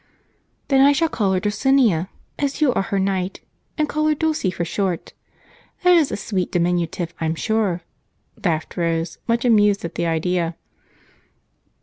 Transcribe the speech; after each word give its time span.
"Then 0.69 0.81
I 0.83 0.93
shall 0.93 1.09
name 1.09 1.33
her 1.33 1.39
Dulcinea, 1.39 2.09
as 2.39 2.59
you 2.59 2.73
are 2.73 2.81
her 2.81 2.97
knight, 2.97 3.41
and 3.77 3.87
call 3.87 4.07
her 4.07 4.15
Dulce 4.15 4.51
for 4.51 4.65
short. 4.65 5.13
That 5.83 5.93
is 5.93 6.11
a 6.11 6.17
sweet 6.17 6.51
diminutive, 6.51 7.13
I'm 7.21 7.35
sure," 7.35 7.83
laughed 8.43 8.77
Rose, 8.77 9.19
much 9.27 9.45
amused 9.45 9.85
at 9.85 9.93
the 9.93 10.07
idea. 10.07 10.55